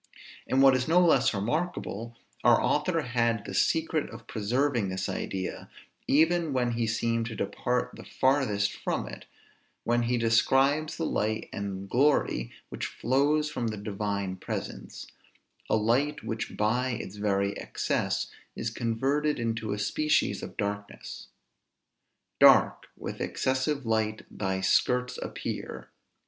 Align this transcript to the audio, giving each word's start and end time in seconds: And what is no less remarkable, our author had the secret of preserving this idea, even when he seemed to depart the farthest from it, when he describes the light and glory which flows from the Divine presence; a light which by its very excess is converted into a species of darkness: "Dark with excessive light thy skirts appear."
And 0.47 0.63
what 0.63 0.75
is 0.75 0.87
no 0.87 0.99
less 0.99 1.31
remarkable, 1.31 2.17
our 2.43 2.59
author 2.59 3.01
had 3.03 3.45
the 3.45 3.53
secret 3.53 4.09
of 4.09 4.25
preserving 4.25 4.89
this 4.89 5.07
idea, 5.07 5.69
even 6.07 6.53
when 6.53 6.71
he 6.71 6.87
seemed 6.87 7.27
to 7.27 7.35
depart 7.35 7.91
the 7.93 8.03
farthest 8.03 8.73
from 8.73 9.07
it, 9.07 9.25
when 9.83 10.01
he 10.01 10.17
describes 10.17 10.97
the 10.97 11.05
light 11.05 11.49
and 11.53 11.87
glory 11.87 12.51
which 12.69 12.87
flows 12.87 13.51
from 13.51 13.67
the 13.67 13.77
Divine 13.77 14.37
presence; 14.37 15.05
a 15.69 15.75
light 15.77 16.23
which 16.23 16.57
by 16.57 16.89
its 16.89 17.17
very 17.17 17.55
excess 17.59 18.31
is 18.55 18.71
converted 18.71 19.37
into 19.37 19.71
a 19.71 19.77
species 19.77 20.41
of 20.41 20.57
darkness: 20.57 21.27
"Dark 22.39 22.87
with 22.97 23.21
excessive 23.21 23.85
light 23.85 24.25
thy 24.35 24.61
skirts 24.61 25.19
appear." 25.19 25.89